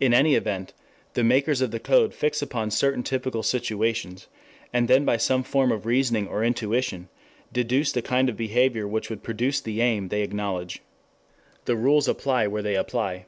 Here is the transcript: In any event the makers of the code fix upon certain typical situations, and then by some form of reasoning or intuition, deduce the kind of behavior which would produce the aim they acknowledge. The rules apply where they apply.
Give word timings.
In 0.00 0.14
any 0.14 0.36
event 0.36 0.72
the 1.12 1.22
makers 1.22 1.60
of 1.60 1.70
the 1.70 1.78
code 1.78 2.14
fix 2.14 2.40
upon 2.40 2.70
certain 2.70 3.02
typical 3.02 3.42
situations, 3.42 4.26
and 4.72 4.88
then 4.88 5.04
by 5.04 5.18
some 5.18 5.42
form 5.42 5.70
of 5.70 5.84
reasoning 5.84 6.26
or 6.28 6.42
intuition, 6.42 7.10
deduce 7.52 7.92
the 7.92 8.00
kind 8.00 8.30
of 8.30 8.38
behavior 8.38 8.88
which 8.88 9.10
would 9.10 9.22
produce 9.22 9.60
the 9.60 9.82
aim 9.82 10.08
they 10.08 10.22
acknowledge. 10.22 10.80
The 11.66 11.76
rules 11.76 12.08
apply 12.08 12.46
where 12.46 12.62
they 12.62 12.74
apply. 12.74 13.26